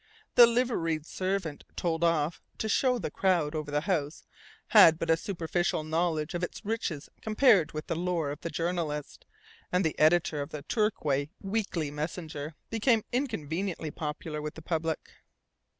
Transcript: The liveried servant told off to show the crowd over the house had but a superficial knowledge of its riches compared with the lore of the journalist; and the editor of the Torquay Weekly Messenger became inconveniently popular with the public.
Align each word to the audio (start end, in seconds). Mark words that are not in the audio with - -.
The 0.33 0.47
liveried 0.47 1.05
servant 1.05 1.63
told 1.75 2.03
off 2.03 2.41
to 2.57 2.67
show 2.67 2.97
the 2.97 3.11
crowd 3.11 3.53
over 3.53 3.69
the 3.69 3.81
house 3.81 4.25
had 4.69 4.97
but 4.97 5.11
a 5.11 5.15
superficial 5.15 5.83
knowledge 5.83 6.33
of 6.33 6.41
its 6.41 6.65
riches 6.65 7.07
compared 7.21 7.73
with 7.73 7.85
the 7.85 7.93
lore 7.95 8.31
of 8.31 8.41
the 8.41 8.49
journalist; 8.49 9.27
and 9.71 9.85
the 9.85 9.99
editor 9.99 10.41
of 10.41 10.49
the 10.49 10.63
Torquay 10.63 11.29
Weekly 11.39 11.91
Messenger 11.91 12.55
became 12.71 13.03
inconveniently 13.11 13.91
popular 13.91 14.41
with 14.41 14.55
the 14.55 14.63
public. 14.63 15.11